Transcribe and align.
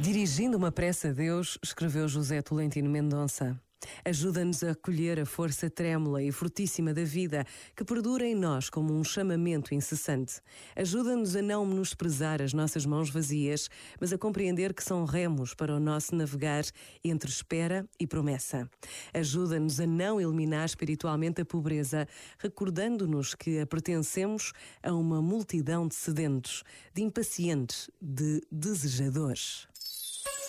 Dirigindo 0.00 0.56
uma 0.56 0.70
prece 0.70 1.08
a 1.08 1.12
Deus, 1.12 1.58
escreveu 1.62 2.06
José 2.06 2.42
Tolentino 2.42 2.88
Mendonça. 2.88 3.58
Ajuda-nos 4.04 4.62
a 4.62 4.70
acolher 4.72 5.18
a 5.20 5.26
força 5.26 5.70
trêmula 5.70 6.22
e 6.22 6.30
fortíssima 6.30 6.92
da 6.92 7.04
vida 7.04 7.44
que 7.74 7.84
perdura 7.84 8.26
em 8.26 8.34
nós 8.34 8.68
como 8.68 8.92
um 8.92 9.04
chamamento 9.04 9.74
incessante. 9.74 10.40
Ajuda-nos 10.74 11.36
a 11.36 11.42
não 11.42 11.64
menosprezar 11.64 12.42
as 12.42 12.52
nossas 12.52 12.84
mãos 12.84 13.10
vazias, 13.10 13.68
mas 14.00 14.12
a 14.12 14.18
compreender 14.18 14.74
que 14.74 14.82
são 14.82 15.04
remos 15.04 15.54
para 15.54 15.74
o 15.74 15.80
nosso 15.80 16.14
navegar 16.14 16.64
entre 17.02 17.30
espera 17.30 17.86
e 17.98 18.06
promessa. 18.06 18.68
Ajuda-nos 19.14 19.80
a 19.80 19.86
não 19.86 20.20
eliminar 20.20 20.66
espiritualmente 20.66 21.40
a 21.40 21.44
pobreza, 21.44 22.06
recordando-nos 22.38 23.34
que 23.34 23.60
a 23.60 23.66
pertencemos 23.66 24.52
a 24.82 24.92
uma 24.92 25.22
multidão 25.22 25.86
de 25.86 25.94
sedentos, 25.94 26.64
de 26.94 27.02
impacientes, 27.02 27.90
de 28.00 28.42
desejadores. 28.50 29.66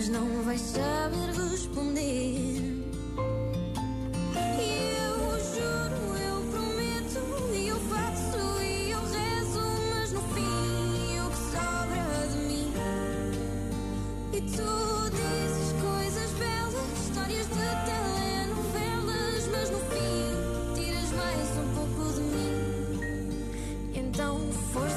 Mas 0.00 0.08
não 0.08 0.42
vais 0.44 0.60
saber 0.62 1.30
responder. 1.50 2.56
E 4.58 4.94
eu 4.96 5.14
juro, 5.52 6.16
eu 6.16 6.40
prometo, 6.50 7.20
e 7.54 7.68
eu 7.68 7.76
faço, 7.80 8.62
e 8.62 8.92
eu 8.92 9.00
rezo, 9.00 9.60
mas 9.94 10.12
no 10.12 10.22
fim 10.32 11.20
o 11.20 11.30
que 11.30 11.36
sobra 11.52 12.26
de 12.32 12.38
mim. 12.48 12.72
E 14.32 14.40
tu 14.40 15.10
dizes 15.10 15.72
coisas 15.82 16.30
belas, 16.38 16.98
histórias 17.04 17.46
de 17.46 17.54
telenovelas, 17.84 19.42
mas 19.52 19.68
no 19.68 19.80
fim 19.80 20.34
tiras 20.76 21.10
mais 21.12 21.48
um 21.58 21.68
pouco 21.74 22.10
de 22.14 22.22
mim. 22.22 22.56
Então, 23.94 24.40
força, 24.72 24.89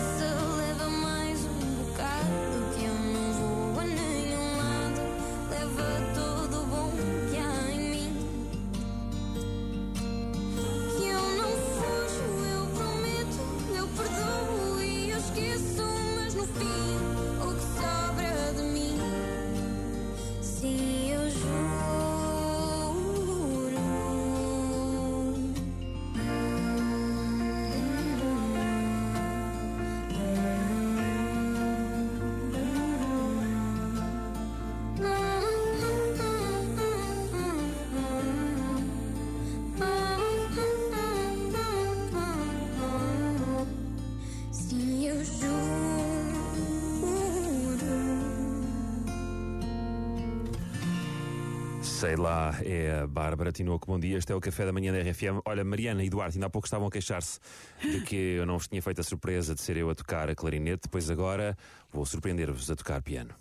Sei 52.04 52.18
lá, 52.18 52.54
é 52.66 53.00
a 53.00 53.08
Bárbara 53.08 53.50
Tinoco. 53.50 53.88
Bom 53.88 53.98
dia, 53.98 54.18
este 54.18 54.34
é 54.34 54.36
o 54.36 54.42
café 54.42 54.66
da 54.66 54.74
manhã 54.74 54.92
da 54.92 55.00
RFM. 55.00 55.40
Olha, 55.46 55.64
Mariana 55.64 56.04
e 56.04 56.10
Duarte, 56.10 56.36
ainda 56.36 56.48
há 56.48 56.50
pouco 56.50 56.68
estavam 56.68 56.86
a 56.86 56.92
queixar-se 56.92 57.40
de 57.82 58.02
que 58.02 58.36
eu 58.36 58.46
não 58.46 58.58
vos 58.58 58.68
tinha 58.68 58.82
feito 58.82 59.00
a 59.00 59.04
surpresa 59.06 59.56
de 59.56 59.62
ser 59.62 59.78
eu 59.78 59.90
a 59.90 59.96
tocar 59.96 60.30
a 60.30 60.36
clarinete, 60.36 60.90
pois 60.90 61.10
agora 61.10 61.58
vou 61.94 62.06
surpreender-vos 62.06 62.70
a 62.70 62.76
tocar 62.76 63.02
piano. 63.02 63.34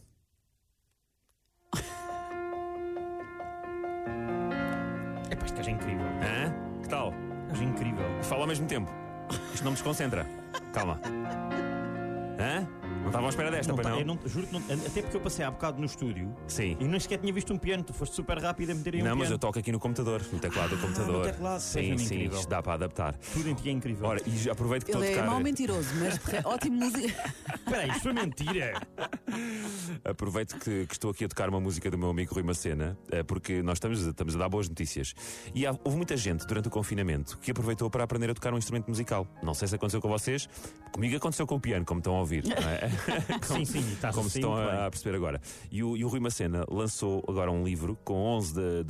É 5.29 5.35
pá, 5.35 5.45
é 5.45 5.69
incrível. 5.69 6.07
Hã? 6.23 6.83
Que 6.83 6.89
tal? 6.89 7.13
Gajo 7.49 7.63
é 7.65 7.67
incrível. 7.67 8.23
Fala 8.23 8.43
ao 8.43 8.47
mesmo 8.47 8.69
tempo. 8.69 8.89
Isto 9.53 9.65
não 9.65 9.73
me 9.73 9.77
desconcentra. 9.77 10.25
Calma. 10.73 11.01
Hã? 12.39 12.82
Não 13.03 13.09
estavam 13.09 13.27
à 13.27 13.31
espera 13.31 13.51
desta, 13.51 13.69
Não 13.69 13.75
pois 13.77 13.87
tá- 13.87 13.93
não? 13.93 14.01
eu 14.01 14.07
não- 14.07 14.19
juro 14.27 14.47
que 14.47 14.53
não. 14.53 14.61
Até 14.87 15.03
porque 15.03 15.17
eu 15.17 15.21
passei 15.21 15.45
há 15.45 15.51
bocado 15.51 15.79
no 15.79 15.85
estúdio 15.87 16.35
Sim. 16.47 16.77
e 16.81 16.85
nem 16.85 16.99
sequer 17.01 17.19
tinha 17.19 17.33
visto 17.33 17.53
um 17.53 17.59
piano. 17.59 17.83
Tu 17.83 17.93
foste 17.93 18.15
super 18.15 18.39
rápido 18.39 18.71
a 18.71 18.75
meter 18.75 18.95
aí 18.95 19.03
um 19.03 19.05
Não, 19.05 19.17
mas 19.17 19.31
eu 19.31 19.39
toco 19.39 19.59
aqui 19.59 19.71
no 19.73 19.79
computador, 19.81 20.23
no 20.33 20.39
teclado 20.39 20.71
do 20.71 20.77
Ah, 20.77 20.79
computador. 20.81 21.17
no 21.19 21.23
teclado, 21.23 21.61
sim, 21.61 21.93
é 21.93 21.99
sim, 21.99 22.05
incrível. 22.05 22.39
isto 22.39 22.49
dá 22.49 22.63
para 22.63 22.75
adaptar. 22.75 23.17
Tudo 23.17 23.49
em 23.49 23.55
ti 23.55 23.69
é 23.69 23.73
incrível. 23.73 24.07
Ora, 24.07 24.21
e 24.27 24.31
já 24.37 24.53
aproveito 24.53 24.85
que 24.85 24.91
estou 24.91 25.03
a 25.03 25.07
Ele 25.07 25.15
é 25.15 25.19
tocar. 25.19 25.31
mau 25.31 25.41
mentiroso, 25.41 25.89
mas 25.99 26.19
ótimo 26.47 26.77
música. 26.79 27.09
Espera 27.55 27.79
aí, 27.83 27.91
isto 27.91 28.03
foi 28.03 28.13
mentira. 28.13 28.73
Aproveito 30.05 30.57
que, 30.59 30.87
que 30.87 30.93
estou 30.95 31.11
aqui 31.11 31.25
a 31.25 31.29
tocar 31.29 31.49
uma 31.49 31.61
música 31.61 31.91
do 31.91 31.99
meu 31.99 32.11
amigo 32.11 32.35
Rui 32.35 32.43
Macena, 32.43 32.97
eh, 33.11 33.23
porque 33.23 33.63
nós 33.63 33.77
estamos, 33.77 34.01
estamos 34.01 34.35
a 34.35 34.39
dar 34.39 34.49
boas 34.49 34.69
notícias. 34.69 35.15
E 35.55 35.67
há- 35.67 35.77
houve 35.85 35.97
muita 35.97 36.17
gente 36.17 36.47
durante 36.47 36.69
o 36.69 36.71
confinamento 36.71 37.39
que 37.39 37.51
aproveitou 37.51 37.89
para 37.91 38.05
aprender 38.05 38.31
a 38.31 38.35
tocar 38.35 38.53
um 38.55 38.59
instrumento 38.59 38.89
musical. 38.89 39.27
Não 39.43 39.55
sei 39.55 39.69
se 39.69 39.75
aconteceu 39.75 40.01
com 40.01 40.09
vocês, 40.09 40.49
comigo 40.93 41.17
aconteceu 41.17 41.47
com 41.47 41.57
o 41.57 41.61
piano, 41.61 41.85
como 41.85 41.99
estão 41.99 42.15
a 42.17 42.21
ouvir. 42.21 42.45
não 42.45 42.57
é? 42.69 42.91
sim, 43.43 43.65
sim, 43.65 43.81
está 43.93 44.13
como 44.13 44.29
sim, 44.31 44.39
estão 44.39 44.55
a, 44.55 44.87
a 44.87 44.91
perceber 44.91 45.17
agora. 45.17 45.41
E 45.71 45.83
o, 45.83 45.97
e 45.97 46.05
o 46.05 46.09
Rui 46.09 46.21
Macena 46.21 46.65
lançou 46.71 47.25
agora 47.27 47.51
um 47.51 47.65
livro 47.65 47.99
com 48.05 48.15
11 48.15 48.55
da- 48.55 48.61
das 48.61 48.87